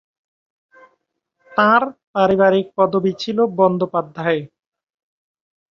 তাঁর 1.51 1.81
পারিবারিক 2.13 2.67
পদবি 2.77 3.11
ছিল 3.21 3.37
বন্দ্যোপাধ্যায়। 3.57 4.41